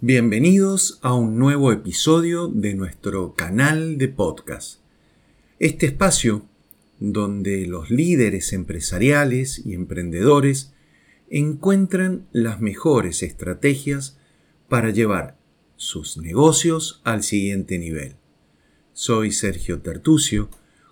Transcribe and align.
Bienvenidos 0.00 1.00
a 1.02 1.12
un 1.12 1.40
nuevo 1.40 1.72
episodio 1.72 2.46
de 2.46 2.74
nuestro 2.74 3.34
canal 3.34 3.98
de 3.98 4.06
podcast. 4.06 4.78
Este 5.58 5.86
espacio 5.86 6.46
donde 7.00 7.66
los 7.66 7.90
líderes 7.90 8.52
empresariales 8.52 9.60
y 9.66 9.74
emprendedores 9.74 10.72
encuentran 11.30 12.28
las 12.30 12.60
mejores 12.60 13.24
estrategias 13.24 14.20
para 14.68 14.90
llevar 14.90 15.36
sus 15.74 16.16
negocios 16.16 17.00
al 17.02 17.24
siguiente 17.24 17.76
nivel. 17.80 18.14
Soy 18.92 19.32
Sergio 19.32 19.80
Tertucio, 19.80 20.48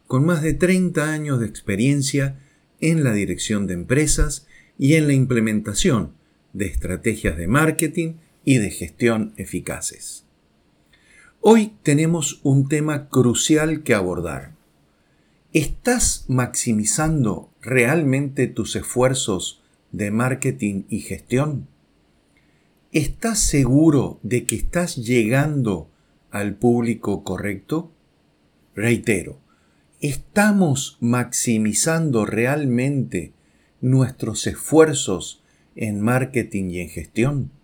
con 0.09 0.27
más 0.27 0.43
de 0.43 0.54
30 0.54 1.12
años 1.12 1.38
de 1.38 1.46
experiencia 1.46 2.41
en 2.80 3.04
la 3.04 3.12
dirección 3.12 3.68
de 3.68 3.75
empresas 3.75 4.48
y 4.80 4.95
en 4.95 5.07
la 5.07 5.12
implementación 5.12 6.11
de 6.52 6.66
estrategias 6.66 7.36
de 7.36 7.46
marketing 7.46 8.14
y 8.46 8.58
de 8.58 8.70
gestión 8.70 9.34
eficaces. 9.36 10.24
Hoy 11.41 11.73
tenemos 11.82 12.41
un 12.45 12.69
tema 12.69 13.09
crucial 13.09 13.82
que 13.82 13.92
abordar. 13.92 14.55
¿Estás 15.52 16.24
maximizando 16.28 17.50
realmente 17.60 18.46
tus 18.46 18.77
esfuerzos 18.77 19.62
de 19.91 20.12
marketing 20.12 20.84
y 20.88 21.00
gestión? 21.00 21.66
¿Estás 22.92 23.41
seguro 23.41 24.20
de 24.22 24.45
que 24.45 24.55
estás 24.55 24.94
llegando 24.94 25.91
al 26.30 26.55
público 26.55 27.24
correcto? 27.24 27.91
Reitero, 28.77 29.41
¿estamos 30.00 30.98
maximizando 31.00 32.24
realmente 32.24 33.33
nuestros 33.80 34.47
esfuerzos 34.47 35.42
en 35.74 36.00
marketing 36.00 36.70
y 36.70 36.80
en 36.80 36.88
gestión? 36.91 37.55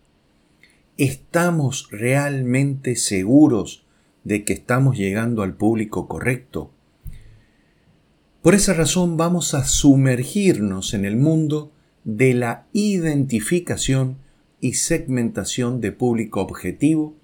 ¿Estamos 0.98 1.88
realmente 1.90 2.96
seguros 2.96 3.86
de 4.24 4.44
que 4.44 4.52
estamos 4.52 4.98
llegando 4.98 5.42
al 5.42 5.54
público 5.54 6.06
correcto? 6.06 6.70
Por 8.42 8.54
esa 8.54 8.74
razón 8.74 9.16
vamos 9.16 9.54
a 9.54 9.64
sumergirnos 9.64 10.92
en 10.92 11.06
el 11.06 11.16
mundo 11.16 11.72
de 12.04 12.34
la 12.34 12.66
identificación 12.74 14.18
y 14.60 14.74
segmentación 14.74 15.80
de 15.80 15.92
público 15.92 16.42
objetivo 16.42 17.14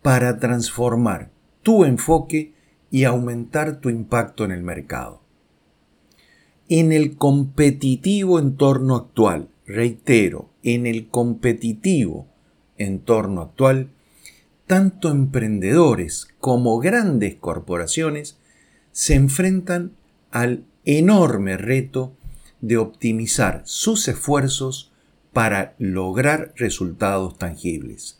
para 0.00 0.38
transformar 0.38 1.32
tu 1.64 1.84
enfoque 1.84 2.52
y 2.88 3.02
aumentar 3.02 3.80
tu 3.80 3.88
impacto 3.88 4.44
en 4.44 4.52
el 4.52 4.62
mercado. 4.62 5.22
En 6.68 6.92
el 6.92 7.16
competitivo 7.16 8.38
entorno 8.38 8.94
actual, 8.94 9.48
reitero, 9.66 10.50
en 10.62 10.86
el 10.86 11.08
competitivo 11.08 12.28
entorno 12.78 13.42
actual, 13.42 13.90
tanto 14.66 15.10
emprendedores 15.10 16.28
como 16.40 16.78
grandes 16.78 17.36
corporaciones 17.36 18.38
se 18.92 19.14
enfrentan 19.14 19.92
al 20.30 20.64
enorme 20.84 21.56
reto 21.56 22.14
de 22.60 22.76
optimizar 22.76 23.62
sus 23.64 24.08
esfuerzos 24.08 24.92
para 25.32 25.74
lograr 25.78 26.52
resultados 26.56 27.38
tangibles. 27.38 28.18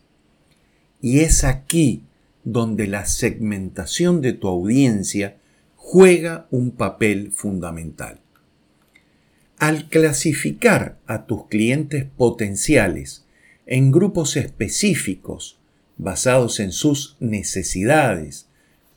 Y 1.00 1.20
es 1.20 1.44
aquí 1.44 2.04
donde 2.44 2.86
la 2.86 3.06
segmentación 3.06 4.20
de 4.20 4.32
tu 4.32 4.48
audiencia 4.48 5.36
juega 5.76 6.46
un 6.50 6.70
papel 6.70 7.32
fundamental. 7.32 8.20
Al 9.58 9.88
clasificar 9.88 10.98
a 11.06 11.26
tus 11.26 11.46
clientes 11.46 12.04
potenciales 12.04 13.24
en 13.68 13.92
grupos 13.92 14.36
específicos 14.36 15.60
basados 15.98 16.58
en 16.58 16.72
sus 16.72 17.16
necesidades, 17.20 18.48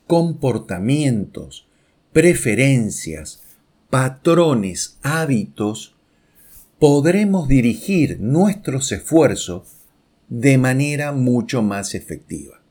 comportamientos, 0.08 1.68
preferencias, 2.14 3.42
patrones, 3.90 4.98
hábitos, 5.02 5.96
podremos 6.80 7.50
dirigir 7.50 8.22
nuestros 8.22 8.92
esfuerzos 8.94 9.64
de 10.30 10.58
manera 10.58 11.12
mucho 11.12 11.62
más 11.62 11.94
efectiva. 11.94 12.62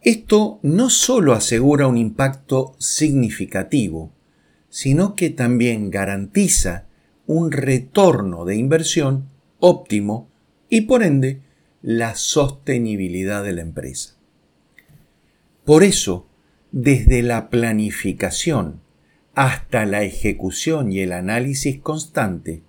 Esto 0.00 0.60
no 0.62 0.90
solo 0.90 1.32
asegura 1.32 1.88
un 1.88 1.96
impacto 1.96 2.76
significativo, 2.78 4.12
sino 4.68 5.16
que 5.16 5.30
también 5.30 5.90
garantiza 5.90 6.86
un 7.26 7.50
retorno 7.50 8.44
de 8.44 8.56
inversión 8.56 9.28
óptimo 9.58 10.28
y 10.74 10.80
por 10.80 11.04
ende 11.04 11.40
la 11.82 12.16
sostenibilidad 12.16 13.44
de 13.44 13.52
la 13.52 13.62
empresa. 13.62 14.16
Por 15.64 15.84
eso, 15.84 16.26
desde 16.72 17.22
la 17.22 17.48
planificación 17.48 18.80
hasta 19.36 19.86
la 19.86 20.02
ejecución 20.02 20.90
y 20.90 20.98
el 20.98 21.12
análisis 21.12 21.78
constante, 21.78 22.64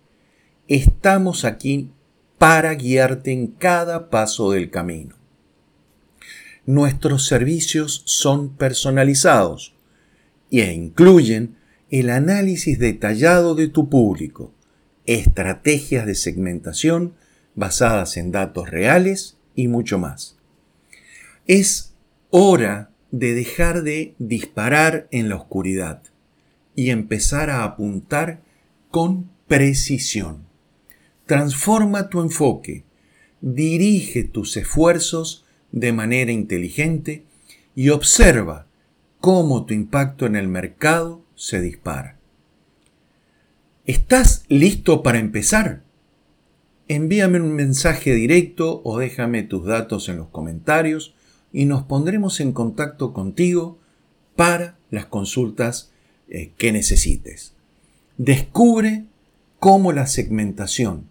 estamos 0.68 1.46
aquí 1.46 1.90
para 2.38 2.76
guiarte 2.76 3.32
en 3.32 3.48
cada 3.48 4.12
paso 4.12 4.52
del 4.52 4.70
camino. 4.70 5.16
Nuestros 6.68 7.26
servicios 7.26 8.04
son 8.06 8.56
personalizados 8.56 9.74
e 10.52 10.72
incluyen 10.72 11.56
el 11.90 12.12
análisis 12.12 12.78
detallado 12.78 13.56
de 13.56 13.68
tu 13.68 13.90
público, 13.90 14.54
estrategias 15.08 16.06
de 16.06 16.14
segmentación 16.14 17.16
basadas 17.56 18.18
en 18.18 18.32
datos 18.32 18.70
reales 18.70 19.38
y 19.56 19.68
mucho 19.68 19.98
más. 19.98 20.38
Es 21.48 21.94
hora 22.30 22.92
de 23.12 23.34
dejar 23.34 23.84
de 23.84 24.14
disparar 24.20 25.08
en 25.12 25.30
la 25.30 25.38
oscuridad 25.38 26.04
y 26.76 26.90
empezar 26.90 27.50
a 27.50 27.64
apuntar 27.64 28.42
con 28.92 29.30
precisión. 29.48 30.46
Transforma 31.26 32.10
tu 32.10 32.22
enfoque, 32.22 32.84
dirige 33.42 34.24
tus 34.24 34.58
esfuerzos 34.58 35.46
de 35.72 35.94
manera 35.94 36.32
inteligente 36.32 37.24
y 37.76 37.90
observa 37.90 38.68
cómo 39.20 39.66
tu 39.66 39.74
impacto 39.74 40.26
en 40.26 40.36
el 40.36 40.48
mercado 40.48 41.24
se 41.36 41.62
dispara. 41.62 42.18
¿Estás 43.86 44.46
listo 44.50 45.04
para 45.04 45.20
empezar? 45.20 45.85
Envíame 46.88 47.40
un 47.40 47.54
mensaje 47.54 48.14
directo 48.14 48.82
o 48.84 49.00
déjame 49.00 49.44
tus 49.44 49.66
datos 49.66 50.10
en 50.10 50.18
los 50.18 50.28
comentarios 50.28 51.16
y 51.52 51.66
nos 51.66 51.84
pondremos 51.84 52.40
en 52.40 52.52
contacto 52.52 53.14
contigo 53.14 53.80
para 54.36 54.78
las 54.92 55.06
consultas 55.06 55.92
eh, 56.30 56.52
que 56.58 56.72
necesites. 56.72 57.54
Descubre 58.18 59.06
cómo 59.60 59.92
la 59.92 60.08
segmentación 60.08 61.10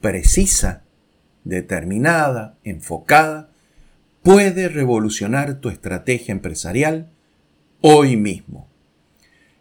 precisa, 0.00 0.82
determinada, 1.44 2.58
enfocada, 2.64 3.50
puede 4.22 4.68
revolucionar 4.68 5.60
tu 5.60 5.68
estrategia 5.68 6.32
empresarial 6.32 7.10
hoy 7.80 8.16
mismo. 8.16 8.68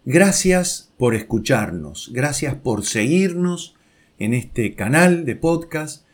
Gracias 0.06 0.92
por 0.98 1.16
escucharnos, 1.16 2.10
gracias 2.14 2.56
por 2.56 2.86
seguirnos 2.86 3.76
en 4.19 4.34
este 4.34 4.75
canal 4.75 5.25
de 5.25 5.35
podcast. 5.35 6.06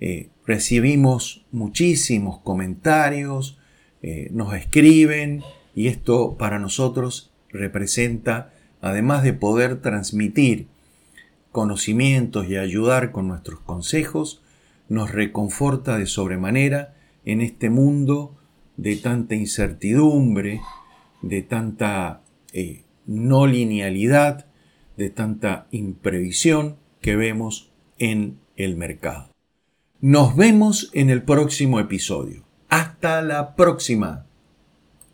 Eh, 0.00 0.28
recibimos 0.44 1.46
muchísimos 1.52 2.38
comentarios, 2.40 3.58
eh, 4.02 4.28
nos 4.32 4.54
escriben 4.54 5.42
y 5.74 5.86
esto 5.86 6.36
para 6.36 6.58
nosotros 6.58 7.30
representa, 7.48 8.52
además 8.80 9.22
de 9.22 9.32
poder 9.32 9.80
transmitir 9.80 10.66
conocimientos 11.52 12.48
y 12.48 12.56
ayudar 12.56 13.12
con 13.12 13.28
nuestros 13.28 13.60
consejos, 13.60 14.42
nos 14.88 15.12
reconforta 15.12 15.96
de 15.96 16.06
sobremanera 16.06 16.94
en 17.24 17.40
este 17.40 17.70
mundo 17.70 18.36
de 18.76 18.96
tanta 18.96 19.36
incertidumbre, 19.36 20.60
de 21.22 21.42
tanta 21.42 22.22
eh, 22.52 22.82
no 23.06 23.46
linealidad, 23.46 24.46
de 24.96 25.10
tanta 25.10 25.66
imprevisión 25.70 26.76
que 27.04 27.16
vemos 27.16 27.70
en 27.98 28.40
el 28.56 28.78
mercado. 28.78 29.28
Nos 30.00 30.34
vemos 30.36 30.88
en 30.94 31.10
el 31.10 31.22
próximo 31.22 31.78
episodio. 31.78 32.46
Hasta 32.70 33.20
la 33.20 33.56
próxima. 33.56 34.24